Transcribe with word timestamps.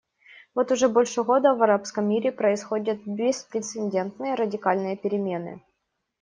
Вот 0.55 0.71
уже 0.71 0.89
больше 0.89 1.23
года 1.23 1.53
в 1.53 1.61
арабском 1.61 2.09
мире 2.09 2.31
происходят 2.31 3.01
беспрецедентные 3.05 4.33
радикальные 4.33 4.97
перемены. 4.97 5.61